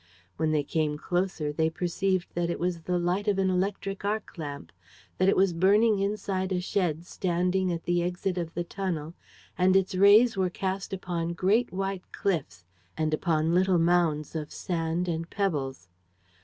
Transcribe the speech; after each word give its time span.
When 0.35 0.49
they 0.51 0.63
came 0.63 0.97
closer, 0.97 1.53
they 1.53 1.69
perceived 1.69 2.33
that 2.33 2.49
it 2.49 2.59
was 2.59 2.81
the 2.81 2.97
light 2.97 3.27
of 3.27 3.37
an 3.37 3.51
electric 3.51 4.03
arc 4.03 4.35
lamp, 4.35 4.71
that 5.19 5.29
it 5.29 5.37
was 5.37 5.53
burning 5.53 5.99
inside 5.99 6.51
a 6.51 6.59
shed 6.59 7.05
standing 7.05 7.71
at 7.71 7.83
the 7.83 8.01
exit 8.01 8.39
of 8.39 8.55
the 8.55 8.63
tunnel 8.63 9.13
and 9.59 9.75
its 9.75 9.93
rays 9.93 10.35
were 10.35 10.49
cast 10.49 10.91
upon 10.91 11.33
great 11.33 11.71
white 11.71 12.11
cliffs 12.11 12.65
and 12.97 13.13
upon 13.13 13.53
little 13.53 13.77
mounds 13.77 14.33
of 14.35 14.51
sand 14.51 15.07
and 15.07 15.29
pebbles. 15.29 15.87